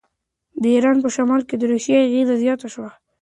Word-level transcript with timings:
د 0.61 0.63
ایران 0.75 0.97
په 1.03 1.09
شمال 1.15 1.41
کې 1.47 1.55
د 1.57 1.63
روسیې 1.71 1.97
اغېز 2.05 2.29
زیات 2.43 2.59
شو. 2.73 2.85